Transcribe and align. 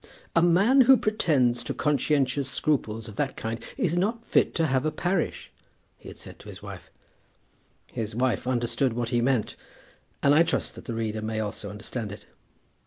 "A 0.35 0.41
man 0.41 0.81
who 0.81 0.97
pretends 0.97 1.63
to 1.63 1.75
conscientious 1.75 2.49
scruples 2.49 3.07
of 3.07 3.17
that 3.17 3.37
kind 3.37 3.63
is 3.77 3.95
not 3.95 4.25
fit 4.25 4.55
to 4.55 4.65
have 4.65 4.83
a 4.83 4.89
parish," 4.91 5.51
he 5.95 6.07
had 6.07 6.17
said 6.17 6.39
to 6.39 6.49
his 6.49 6.63
wife. 6.63 6.89
His 7.85 8.15
wife 8.15 8.47
understood 8.47 8.93
what 8.93 9.09
he 9.09 9.21
meant, 9.21 9.55
and 10.23 10.33
I 10.33 10.41
trust 10.41 10.73
that 10.73 10.85
the 10.85 10.95
reader 10.95 11.21
may 11.21 11.39
also 11.39 11.69
understand 11.69 12.11
it. 12.11 12.25